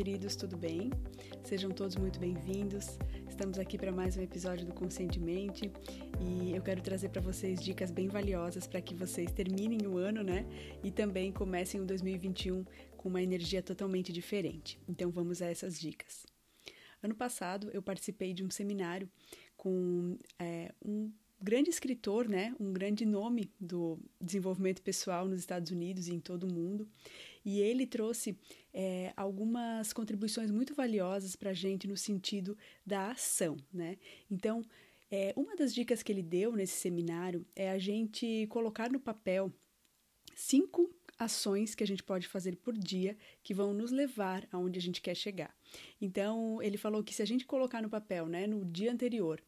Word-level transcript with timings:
queridos, 0.00 0.34
tudo 0.34 0.56
bem? 0.56 0.88
Sejam 1.44 1.70
todos 1.70 1.94
muito 1.94 2.18
bem-vindos. 2.18 2.98
Estamos 3.28 3.58
aqui 3.58 3.76
para 3.76 3.92
mais 3.92 4.16
um 4.16 4.22
episódio 4.22 4.64
do 4.64 4.72
Conscientemente 4.72 5.70
e 6.18 6.56
eu 6.56 6.62
quero 6.62 6.80
trazer 6.80 7.10
para 7.10 7.20
vocês 7.20 7.62
dicas 7.62 7.90
bem 7.90 8.08
valiosas 8.08 8.66
para 8.66 8.80
que 8.80 8.94
vocês 8.94 9.30
terminem 9.30 9.86
o 9.86 9.98
ano, 9.98 10.22
né? 10.22 10.46
E 10.82 10.90
também 10.90 11.30
comecem 11.30 11.82
o 11.82 11.84
2021 11.84 12.64
com 12.96 13.10
uma 13.10 13.20
energia 13.20 13.62
totalmente 13.62 14.10
diferente. 14.10 14.80
Então 14.88 15.10
vamos 15.10 15.42
a 15.42 15.48
essas 15.48 15.78
dicas. 15.78 16.24
Ano 17.02 17.14
passado 17.14 17.68
eu 17.70 17.82
participei 17.82 18.32
de 18.32 18.42
um 18.42 18.50
seminário 18.50 19.06
com 19.54 20.16
é, 20.38 20.72
um 20.82 21.12
grande 21.40 21.70
escritor, 21.70 22.28
né, 22.28 22.54
um 22.60 22.72
grande 22.72 23.06
nome 23.06 23.50
do 23.58 23.98
desenvolvimento 24.20 24.82
pessoal 24.82 25.26
nos 25.26 25.40
Estados 25.40 25.70
Unidos 25.70 26.06
e 26.06 26.14
em 26.14 26.20
todo 26.20 26.44
o 26.44 26.52
mundo. 26.52 26.86
E 27.44 27.60
ele 27.60 27.86
trouxe 27.86 28.38
é, 28.72 29.12
algumas 29.16 29.92
contribuições 29.92 30.50
muito 30.50 30.74
valiosas 30.74 31.36
para 31.36 31.50
a 31.50 31.54
gente 31.54 31.88
no 31.88 31.96
sentido 31.96 32.56
da 32.84 33.10
ação, 33.10 33.56
né? 33.72 33.96
Então, 34.30 34.62
é, 35.10 35.32
uma 35.36 35.56
das 35.56 35.74
dicas 35.74 36.02
que 36.02 36.12
ele 36.12 36.22
deu 36.22 36.52
nesse 36.52 36.74
seminário 36.74 37.44
é 37.56 37.70
a 37.70 37.78
gente 37.78 38.46
colocar 38.48 38.90
no 38.90 39.00
papel 39.00 39.52
cinco 40.36 40.88
ações 41.18 41.74
que 41.74 41.84
a 41.84 41.86
gente 41.86 42.02
pode 42.02 42.26
fazer 42.26 42.56
por 42.56 42.76
dia 42.76 43.16
que 43.42 43.52
vão 43.52 43.74
nos 43.74 43.90
levar 43.90 44.48
aonde 44.50 44.78
a 44.78 44.82
gente 44.82 45.02
quer 45.02 45.14
chegar. 45.14 45.54
Então, 46.00 46.62
ele 46.62 46.78
falou 46.78 47.04
que 47.04 47.14
se 47.14 47.20
a 47.20 47.26
gente 47.26 47.44
colocar 47.44 47.82
no 47.82 47.90
papel, 47.90 48.26
né, 48.26 48.46
no 48.46 48.64
dia 48.64 48.90
anterior, 48.90 49.42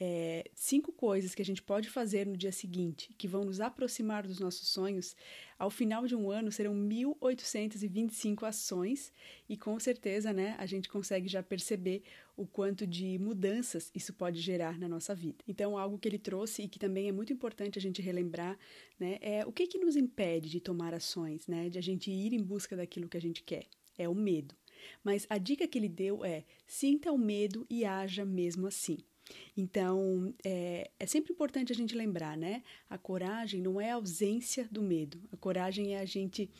é, 0.00 0.50
cinco 0.54 0.92
coisas 0.92 1.34
que 1.34 1.42
a 1.42 1.44
gente 1.44 1.62
pode 1.62 1.88
fazer 1.88 2.26
no 2.26 2.36
dia 2.36 2.50
seguinte 2.50 3.14
que 3.16 3.28
vão 3.28 3.44
nos 3.44 3.60
aproximar 3.60 4.26
dos 4.26 4.40
nossos 4.40 4.68
sonhos, 4.68 5.14
ao 5.58 5.70
final 5.70 6.06
de 6.06 6.16
um 6.16 6.30
ano 6.30 6.50
serão 6.50 6.74
1.825 6.74 8.42
ações 8.42 9.12
e 9.48 9.56
com 9.56 9.78
certeza 9.78 10.32
né, 10.32 10.56
a 10.58 10.66
gente 10.66 10.88
consegue 10.88 11.28
já 11.28 11.42
perceber 11.42 12.02
o 12.36 12.44
quanto 12.44 12.86
de 12.86 13.18
mudanças 13.18 13.90
isso 13.94 14.12
pode 14.12 14.40
gerar 14.40 14.78
na 14.78 14.88
nossa 14.88 15.14
vida. 15.14 15.38
Então, 15.46 15.78
algo 15.78 15.98
que 15.98 16.08
ele 16.08 16.18
trouxe 16.18 16.62
e 16.62 16.68
que 16.68 16.78
também 16.78 17.08
é 17.08 17.12
muito 17.12 17.32
importante 17.32 17.78
a 17.78 17.82
gente 17.82 18.02
relembrar 18.02 18.58
né, 18.98 19.18
é 19.20 19.46
o 19.46 19.52
que, 19.52 19.66
que 19.66 19.78
nos 19.78 19.94
impede 19.94 20.50
de 20.50 20.60
tomar 20.60 20.92
ações, 20.92 21.46
né, 21.46 21.68
de 21.68 21.78
a 21.78 21.82
gente 21.82 22.10
ir 22.10 22.32
em 22.32 22.42
busca 22.42 22.76
daquilo 22.76 23.08
que 23.08 23.16
a 23.16 23.20
gente 23.20 23.42
quer. 23.42 23.66
É 23.96 24.08
o 24.08 24.14
medo. 24.14 24.56
Mas 25.04 25.24
a 25.30 25.38
dica 25.38 25.68
que 25.68 25.78
ele 25.78 25.88
deu 25.88 26.24
é: 26.24 26.44
sinta 26.66 27.12
o 27.12 27.16
medo 27.16 27.64
e 27.70 27.84
haja 27.84 28.24
mesmo 28.24 28.66
assim. 28.66 28.98
Então, 29.56 30.34
é, 30.44 30.90
é, 30.98 31.06
sempre 31.06 31.32
importante 31.32 31.72
a 31.72 31.74
gente 31.74 31.94
lembrar, 31.94 32.36
né? 32.36 32.62
A 32.88 32.98
coragem 32.98 33.60
não 33.60 33.80
é 33.80 33.90
a 33.90 33.94
ausência 33.94 34.68
do 34.70 34.82
medo. 34.82 35.20
A 35.32 35.36
coragem 35.36 35.94
é 35.94 36.00
a 36.00 36.04
gente 36.04 36.50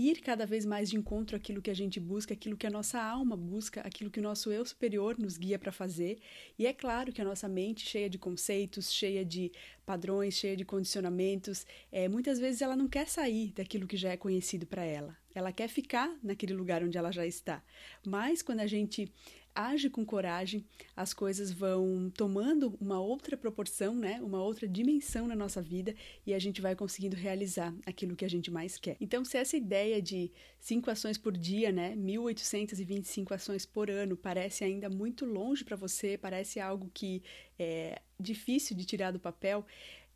ir 0.00 0.20
cada 0.20 0.46
vez 0.46 0.64
mais 0.64 0.88
de 0.88 0.96
encontro 0.96 1.36
àquilo 1.36 1.60
que 1.60 1.70
a 1.70 1.74
gente 1.74 2.00
busca, 2.00 2.32
aquilo 2.32 2.56
que 2.56 2.66
a 2.66 2.70
nossa 2.70 3.00
alma 3.00 3.36
busca, 3.36 3.82
aquilo 3.82 4.10
que 4.10 4.18
o 4.18 4.22
nosso 4.22 4.50
eu 4.50 4.64
superior 4.64 5.18
nos 5.18 5.36
guia 5.36 5.58
para 5.58 5.70
fazer. 5.70 6.18
E 6.58 6.66
é 6.66 6.72
claro 6.72 7.12
que 7.12 7.20
a 7.20 7.24
nossa 7.24 7.46
mente, 7.48 7.86
cheia 7.86 8.08
de 8.08 8.18
conceitos, 8.18 8.92
cheia 8.92 9.24
de 9.24 9.52
padrões, 9.84 10.34
cheia 10.34 10.56
de 10.56 10.64
condicionamentos, 10.64 11.66
é, 11.92 12.08
muitas 12.08 12.38
vezes 12.38 12.62
ela 12.62 12.76
não 12.76 12.88
quer 12.88 13.08
sair 13.08 13.52
daquilo 13.52 13.86
que 13.86 13.96
já 13.96 14.10
é 14.10 14.16
conhecido 14.16 14.66
para 14.66 14.84
ela. 14.84 15.16
Ela 15.34 15.52
quer 15.52 15.68
ficar 15.68 16.10
naquele 16.22 16.54
lugar 16.54 16.82
onde 16.82 16.96
ela 16.96 17.12
já 17.12 17.26
está. 17.26 17.62
Mas 18.04 18.42
quando 18.42 18.60
a 18.60 18.66
gente 18.66 19.12
age 19.54 19.90
com 19.90 20.04
coragem, 20.04 20.64
as 20.96 21.12
coisas 21.12 21.50
vão 21.52 22.10
tomando 22.10 22.76
uma 22.80 23.00
outra 23.00 23.36
proporção, 23.36 23.94
né? 23.94 24.20
Uma 24.22 24.42
outra 24.42 24.66
dimensão 24.66 25.26
na 25.26 25.34
nossa 25.34 25.60
vida 25.60 25.94
e 26.26 26.34
a 26.34 26.38
gente 26.38 26.60
vai 26.60 26.74
conseguindo 26.74 27.16
realizar 27.16 27.74
aquilo 27.86 28.16
que 28.16 28.24
a 28.24 28.30
gente 28.30 28.50
mais 28.50 28.78
quer. 28.78 28.96
Então, 29.00 29.24
se 29.24 29.36
essa 29.36 29.56
ideia 29.56 30.00
de 30.00 30.30
cinco 30.58 30.90
ações 30.90 31.18
por 31.18 31.36
dia, 31.36 31.72
né? 31.72 31.94
1825 31.96 33.34
ações 33.34 33.66
por 33.66 33.90
ano 33.90 34.16
parece 34.16 34.64
ainda 34.64 34.88
muito 34.88 35.24
longe 35.24 35.64
para 35.64 35.76
você, 35.76 36.16
parece 36.16 36.60
algo 36.60 36.90
que 36.92 37.22
é 37.58 38.00
difícil 38.18 38.76
de 38.76 38.84
tirar 38.84 39.10
do 39.10 39.20
papel, 39.20 39.66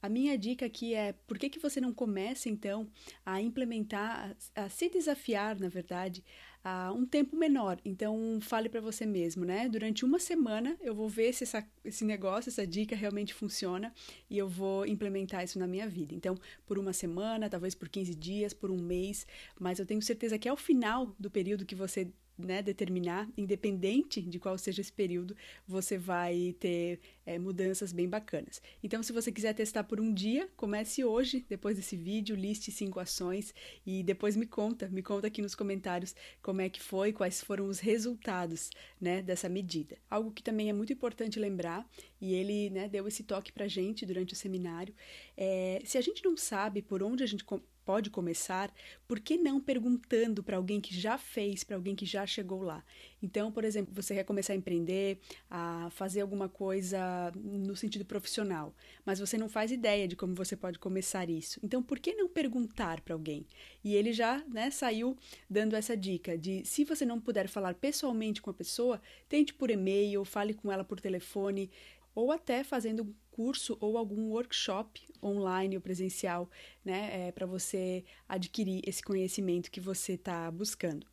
a 0.05 0.09
minha 0.11 0.37
dica 0.37 0.67
aqui 0.67 0.93
é 0.93 1.15
por 1.27 1.39
que, 1.39 1.49
que 1.49 1.59
você 1.59 1.81
não 1.81 1.91
começa 1.91 2.51
então 2.51 2.87
a 3.25 3.41
implementar, 3.41 4.37
a, 4.55 4.65
a 4.65 4.69
se 4.69 4.91
desafiar, 4.91 5.59
na 5.59 5.71
verdade, 5.71 6.23
a 6.65 6.91
um 6.93 7.05
tempo 7.05 7.37
menor. 7.37 7.79
Então, 7.85 8.39
fale 8.41 8.71
para 8.71 8.81
você 8.81 9.05
mesmo, 9.05 9.45
né? 9.45 9.69
Durante 9.69 10.03
uma 10.03 10.19
semana 10.19 10.77
eu 10.81 10.95
vou 10.95 11.11
ver 11.11 11.35
se 11.35 11.45
essa, 11.45 11.63
esse 11.85 12.05
negócio, 12.07 12.49
essa 12.49 12.67
dica 12.67 12.97
realmente 12.97 13.35
funciona 13.35 13.93
e 14.31 14.39
eu 14.39 14.49
vou 14.49 14.87
implementar 14.87 15.45
isso 15.45 15.59
na 15.59 15.67
minha 15.67 15.87
vida. 15.87 16.15
Então, 16.15 16.35
por 16.67 16.79
uma 16.79 16.95
semana, 16.95 17.51
talvez 17.51 17.75
por 17.75 17.89
15 17.89 18.15
dias, 18.15 18.55
por 18.55 18.71
um 18.71 18.81
mês, 18.81 19.27
mas 19.61 19.79
eu 19.79 19.85
tenho 19.85 20.01
certeza 20.01 20.39
que 20.39 20.49
ao 20.49 20.57
final 20.57 21.15
do 21.19 21.31
período 21.31 21.67
que 21.67 21.75
você 21.75 22.11
né, 22.37 22.63
determinar, 22.63 23.29
independente 23.37 24.21
de 24.21 24.39
qual 24.39 24.59
seja 24.59 24.81
esse 24.81 24.93
período, 24.93 25.37
você 25.67 25.97
vai 25.97 26.55
ter 26.59 27.01
é, 27.25 27.39
mudanças 27.39 27.93
bem 27.93 28.09
bacanas. 28.09 28.61
Então, 28.83 29.03
se 29.03 29.13
você 29.13 29.31
quiser 29.31 29.55
testar 29.55 29.85
por 29.85 30.01
um 30.01 30.13
dia, 30.13 30.49
comece 30.57 31.05
hoje, 31.05 31.45
depois 31.49 31.77
desse 31.77 31.97
vídeo, 31.97 32.37
liste 32.37 32.73
cinco 32.73 33.01
ações 33.01 33.55
e 33.87 34.03
depois 34.03 34.37
me 34.37 34.47
conta, 34.47 34.89
me 34.89 35.03
conta 35.03 35.29
aqui 35.29 35.41
nos 35.41 35.55
comentários 35.55 36.15
como 36.43 36.61
é 36.61 36.69
que 36.69 36.81
foi, 36.81 37.13
quais 37.13 37.41
foram 37.41 37.67
os 37.67 37.79
resultados 37.79 38.71
né, 39.01 39.23
dessa 39.23 39.49
medida. 39.49 39.97
Algo 40.11 40.31
que 40.33 40.43
também 40.43 40.69
é 40.69 40.73
muito 40.73 40.93
importante 40.93 41.39
lembrar, 41.39 41.89
e 42.21 42.35
ele 42.35 42.71
né, 42.71 42.89
deu 42.89 43.07
esse 43.07 43.23
toque 43.23 43.53
pra 43.53 43.69
gente 43.69 44.07
durante 44.07 44.33
o 44.33 44.37
seminário, 44.37 44.95
é 45.37 45.83
se 45.85 45.99
a 45.99 46.01
gente 46.01 46.25
não 46.25 46.37
sabe 46.37 46.83
por 46.83 47.03
onde 47.03 47.23
a 47.23 47.27
gente 47.27 47.45
pode 47.85 48.11
começar, 48.11 48.73
por 49.07 49.21
que 49.21 49.37
não 49.37 49.61
perguntando 49.61 50.43
para 50.43 50.57
alguém 50.57 50.81
que 50.81 50.99
já 50.99 51.19
fez, 51.19 51.63
para 51.63 51.77
alguém 51.77 51.95
que 51.95 52.07
já 52.07 52.27
chegou 52.27 52.63
lá? 52.63 52.85
Então, 53.23 53.51
por 53.51 53.65
exemplo, 53.65 53.95
você 53.95 54.15
quer 54.15 54.25
começar 54.25 54.53
a 54.53 54.57
empreender, 54.57 55.19
a 55.51 55.89
fazer 55.91 56.21
alguma 56.21 56.49
coisa 56.49 57.33
no 57.35 57.75
sentido 57.77 58.05
profissional, 58.05 58.75
mas 59.05 59.19
você 59.19 59.39
não 59.39 59.49
faz 59.49 59.71
ideia 59.71 60.07
de 60.07 60.17
como 60.17 60.35
você 60.35 60.57
pode 60.57 60.79
começar 60.79 61.29
isso. 61.29 61.59
Então, 61.63 61.83
por 61.83 61.99
que 61.99 62.15
não 62.15 62.29
perguntar 62.29 63.01
para 63.01 63.15
alguém? 63.15 63.47
E 63.83 63.95
ele 63.95 64.13
já 64.13 64.43
né, 64.49 64.71
saiu 64.71 65.17
dando 65.49 65.75
essa 65.75 65.97
dica 65.97 66.37
de 66.37 66.65
se 66.65 66.85
você 66.85 67.05
não 67.05 67.21
puder 67.21 67.49
falar 67.49 67.75
pessoalmente 67.75 68.43
com 68.43 68.51
a 68.51 68.55
pessoa, 68.55 69.01
tente 69.29 69.55
por 69.55 69.71
e-mail, 69.71 70.25
fale 70.25 70.55
com 70.55 70.71
ela 70.71 70.85
por 70.85 71.01
telefone, 71.01 71.71
ou 72.15 72.31
até 72.31 72.63
fazendo 72.63 73.03
um 73.03 73.15
curso 73.31 73.77
ou 73.81 73.99
algum 73.99 74.31
workshop 74.31 75.03
online 75.23 75.77
ou 75.77 75.83
presencial, 75.83 76.49
né, 76.85 77.29
é, 77.29 77.33
para 77.33 77.47
você 77.47 78.05
adquirir 78.29 78.83
esse 78.87 79.03
conhecimento 79.03 79.71
que 79.71 79.81
você 79.81 80.13
está 80.13 80.51
buscando. 80.51 81.07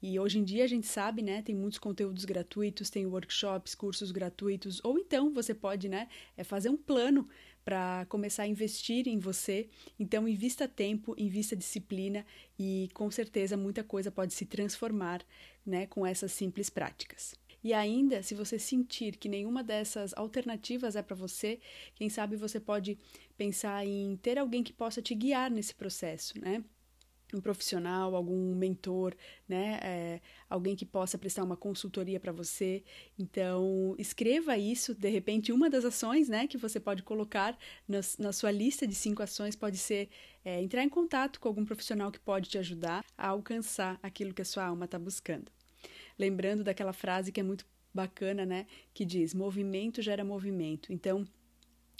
E 0.00 0.20
hoje 0.20 0.38
em 0.38 0.44
dia 0.44 0.64
a 0.64 0.66
gente 0.66 0.86
sabe, 0.86 1.22
né, 1.22 1.42
tem 1.42 1.54
muitos 1.54 1.78
conteúdos 1.78 2.24
gratuitos, 2.24 2.90
tem 2.90 3.06
workshops, 3.06 3.74
cursos 3.74 4.12
gratuitos, 4.12 4.80
ou 4.84 4.98
então 4.98 5.32
você 5.32 5.54
pode, 5.54 5.88
né, 5.88 6.08
é 6.36 6.44
fazer 6.44 6.68
um 6.68 6.76
plano 6.76 7.26
para 7.64 8.04
começar 8.10 8.42
a 8.42 8.46
investir 8.46 9.08
em 9.08 9.18
você. 9.18 9.68
Então, 9.98 10.28
invista 10.28 10.68
tempo, 10.68 11.14
invista 11.16 11.56
disciplina 11.56 12.26
e 12.58 12.90
com 12.92 13.10
certeza 13.10 13.56
muita 13.56 13.82
coisa 13.82 14.10
pode 14.10 14.34
se 14.34 14.44
transformar, 14.44 15.24
né, 15.64 15.86
com 15.86 16.06
essas 16.06 16.30
simples 16.30 16.68
práticas. 16.68 17.34
E 17.64 17.72
ainda, 17.72 18.22
se 18.22 18.34
você 18.34 18.58
sentir 18.58 19.16
que 19.16 19.28
nenhuma 19.28 19.64
dessas 19.64 20.12
alternativas 20.14 20.96
é 20.96 21.02
para 21.02 21.16
você, 21.16 21.58
quem 21.94 22.10
sabe 22.10 22.36
você 22.36 22.60
pode 22.60 22.98
pensar 23.38 23.86
em 23.86 24.16
ter 24.18 24.38
alguém 24.38 24.62
que 24.62 24.72
possa 24.72 25.00
te 25.00 25.14
guiar 25.14 25.50
nesse 25.50 25.74
processo, 25.74 26.38
né? 26.38 26.62
um 27.32 27.40
profissional, 27.40 28.14
algum 28.14 28.54
mentor, 28.54 29.14
né? 29.48 29.80
É, 29.82 30.20
alguém 30.48 30.76
que 30.76 30.84
possa 30.84 31.18
prestar 31.18 31.42
uma 31.42 31.56
consultoria 31.56 32.20
para 32.20 32.32
você. 32.32 32.84
Então, 33.18 33.94
escreva 33.98 34.56
isso. 34.56 34.94
De 34.94 35.08
repente, 35.08 35.50
uma 35.52 35.68
das 35.68 35.84
ações, 35.84 36.28
né, 36.28 36.46
que 36.46 36.56
você 36.56 36.78
pode 36.78 37.02
colocar 37.02 37.58
na, 37.88 38.00
na 38.18 38.32
sua 38.32 38.50
lista 38.50 38.86
de 38.86 38.94
cinco 38.94 39.22
ações 39.22 39.56
pode 39.56 39.78
ser 39.78 40.08
é, 40.44 40.62
entrar 40.62 40.84
em 40.84 40.88
contato 40.88 41.40
com 41.40 41.48
algum 41.48 41.64
profissional 41.64 42.12
que 42.12 42.20
pode 42.20 42.48
te 42.48 42.58
ajudar 42.58 43.04
a 43.16 43.28
alcançar 43.28 43.98
aquilo 44.02 44.34
que 44.34 44.42
a 44.42 44.44
sua 44.44 44.64
alma 44.66 44.84
está 44.84 44.98
buscando 44.98 45.50
lembrando 46.18 46.64
daquela 46.64 46.92
frase 46.92 47.32
que 47.32 47.40
é 47.40 47.42
muito 47.42 47.66
bacana, 47.92 48.44
né? 48.44 48.66
Que 48.92 49.04
diz: 49.04 49.34
movimento 49.34 50.02
gera 50.02 50.24
movimento. 50.24 50.92
Então, 50.92 51.26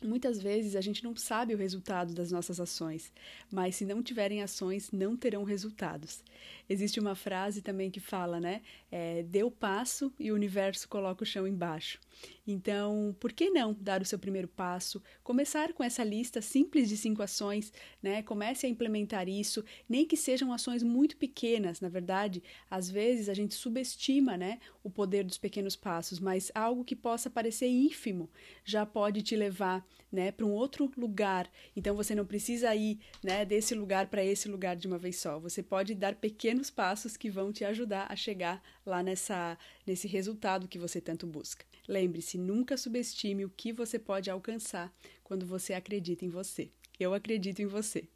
Muitas 0.02 0.42
vezes 0.42 0.76
a 0.76 0.80
gente 0.80 1.02
não 1.02 1.16
sabe 1.16 1.54
o 1.54 1.56
resultado 1.56 2.12
das 2.12 2.30
nossas 2.30 2.60
ações, 2.60 3.12
mas 3.50 3.76
se 3.76 3.86
não 3.86 4.02
tiverem 4.02 4.42
ações, 4.42 4.90
não 4.90 5.16
terão 5.16 5.44
resultados. 5.44 6.22
Existe 6.68 7.00
uma 7.00 7.14
frase 7.14 7.62
também 7.62 7.90
que 7.90 8.00
fala, 8.00 8.40
né? 8.40 8.62
É, 8.90 9.22
dê 9.22 9.42
o 9.42 9.50
passo 9.50 10.12
e 10.18 10.30
o 10.30 10.34
universo 10.34 10.88
coloca 10.88 11.22
o 11.22 11.26
chão 11.26 11.46
embaixo. 11.46 11.98
Então, 12.46 13.14
por 13.18 13.32
que 13.32 13.50
não 13.50 13.74
dar 13.74 14.00
o 14.00 14.04
seu 14.04 14.18
primeiro 14.18 14.48
passo? 14.48 15.02
Começar 15.22 15.72
com 15.72 15.82
essa 15.82 16.04
lista 16.04 16.40
simples 16.40 16.88
de 16.88 16.96
cinco 16.96 17.22
ações, 17.22 17.72
né? 18.02 18.22
Comece 18.22 18.66
a 18.66 18.68
implementar 18.68 19.28
isso, 19.28 19.64
nem 19.88 20.06
que 20.06 20.16
sejam 20.16 20.52
ações 20.52 20.82
muito 20.82 21.16
pequenas, 21.16 21.80
na 21.80 21.88
verdade, 21.88 22.42
às 22.70 22.88
vezes 22.88 23.28
a 23.28 23.34
gente 23.34 23.54
subestima, 23.54 24.36
né, 24.36 24.58
o 24.82 24.90
poder 24.90 25.24
dos 25.24 25.38
pequenos 25.38 25.76
passos, 25.76 26.20
mas 26.20 26.50
algo 26.54 26.84
que 26.84 26.96
possa 26.96 27.28
parecer 27.28 27.66
ínfimo 27.66 28.30
já 28.64 28.86
pode 28.86 29.22
te 29.22 29.34
levar, 29.34 29.86
né, 30.10 30.30
para 30.30 30.46
um 30.46 30.52
outro 30.52 30.90
lugar. 30.96 31.50
Então 31.74 31.94
você 31.94 32.14
não 32.14 32.24
precisa 32.24 32.74
ir, 32.74 32.98
né, 33.22 33.44
desse 33.44 33.74
lugar 33.74 34.06
para 34.06 34.24
esse 34.24 34.48
lugar 34.48 34.76
de 34.76 34.86
uma 34.86 34.98
vez 34.98 35.16
só. 35.16 35.38
Você 35.40 35.62
pode 35.62 35.94
dar 35.94 36.14
pequenos 36.14 36.53
pequenos 36.54 36.70
passos 36.70 37.16
que 37.16 37.28
vão 37.28 37.52
te 37.52 37.64
ajudar 37.64 38.06
a 38.08 38.14
chegar 38.14 38.62
lá 38.86 39.02
nessa, 39.02 39.58
nesse 39.84 40.06
resultado 40.06 40.68
que 40.68 40.78
você 40.78 41.00
tanto 41.00 41.26
busca. 41.26 41.66
Lembre-se, 41.88 42.38
nunca 42.38 42.76
subestime 42.76 43.44
o 43.44 43.50
que 43.50 43.72
você 43.72 43.98
pode 43.98 44.30
alcançar 44.30 44.92
quando 45.24 45.44
você 45.44 45.74
acredita 45.74 46.24
em 46.24 46.28
você. 46.28 46.70
Eu 46.98 47.12
acredito 47.12 47.60
em 47.60 47.66
você. 47.66 48.06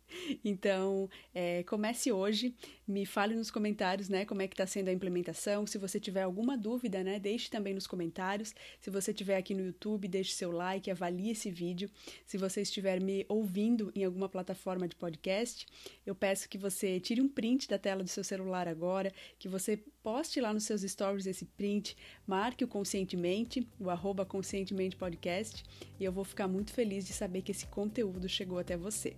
Então, 0.45 1.09
é, 1.35 1.63
comece 1.65 2.11
hoje, 2.13 2.55
me 2.87 3.05
fale 3.05 3.35
nos 3.35 3.51
comentários, 3.51 4.09
né, 4.09 4.25
como 4.25 4.43
é 4.43 4.49
que 4.49 4.55
está 4.55 4.67
sendo 4.67 4.89
a 4.89 4.93
implementação. 4.93 5.67
Se 5.67 5.79
você 5.79 6.01
tiver 6.01 6.23
alguma 6.23 6.57
dúvida, 6.57 7.03
né, 7.05 7.19
deixe 7.19 7.51
também 7.51 7.75
nos 7.75 7.87
comentários. 7.87 8.55
Se 8.81 8.91
você 8.91 9.11
estiver 9.11 9.37
aqui 9.37 9.55
no 9.55 9.65
YouTube, 9.65 10.09
deixe 10.09 10.33
seu 10.33 10.51
like, 10.51 10.91
avalie 10.91 11.31
esse 11.31 11.51
vídeo. 11.51 11.91
Se 12.27 12.39
você 12.39 12.63
estiver 12.63 13.01
me 13.01 13.27
ouvindo 13.29 13.93
em 13.95 14.05
alguma 14.05 14.29
plataforma 14.29 14.89
de 14.89 14.97
podcast, 14.97 15.67
eu 16.07 16.15
peço 16.15 16.49
que 16.49 16.59
você 16.59 16.99
tire 17.01 17.21
um 17.21 17.29
print 17.29 17.69
da 17.69 17.79
tela 17.79 18.03
do 18.03 18.09
seu 18.09 18.25
celular 18.25 18.67
agora, 18.67 19.13
que 19.39 19.49
você 19.49 19.83
poste 20.03 20.41
lá 20.41 20.55
nos 20.55 20.65
seus 20.65 20.83
stories 20.83 21.27
esse 21.27 21.45
print, 21.45 21.97
marque 22.27 22.65
o 22.65 22.69
Conscientemente, 22.69 23.69
o 23.79 23.91
arroba 23.91 24.25
Conscientemente 24.25 24.97
Podcast, 24.97 25.63
e 26.01 26.05
eu 26.05 26.13
vou 26.13 26.25
ficar 26.25 26.49
muito 26.49 26.73
feliz 26.73 27.07
de 27.07 27.13
saber 27.13 27.43
que 27.43 27.53
esse 27.53 27.67
conteúdo 27.67 28.29
chegou 28.29 28.59
até 28.59 28.77
você. 28.77 29.15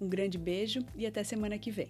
Um 0.00 0.08
grande 0.08 0.38
beijo 0.38 0.80
e 0.96 1.06
até 1.06 1.22
semana 1.22 1.58
que 1.58 1.70
vem. 1.70 1.88